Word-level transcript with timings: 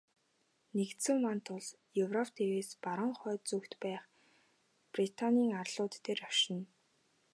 Нэгдсэн 0.75 1.17
вант 1.25 1.45
улс 1.55 1.69
Европ 2.05 2.27
тивээс 2.35 2.69
баруун 2.83 3.13
хойд 3.19 3.41
зүгт 3.49 3.73
байх 3.83 4.03
Британийн 4.93 5.51
арлууд 5.61 5.93
дээр 6.05 6.19
оршино. 6.29 6.65